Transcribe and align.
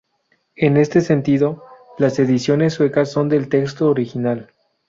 En 0.55 0.77
este 0.77 1.01
sentido, 1.01 1.61
las 1.99 2.17
ediciones 2.17 2.73
suecas 2.73 3.11
son 3.11 3.29
del 3.29 3.49
texto 3.49 3.87
original. 3.87 4.49